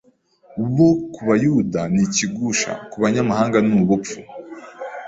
uwo 0.63 0.87
ku 1.13 1.21
Bayuda 1.27 1.81
ni 1.93 2.01
ikigusha, 2.07 2.71
ku 2.89 2.95
Banyamahanga 3.03 3.57
ni 3.65 3.73
ubupfu: 3.81 4.17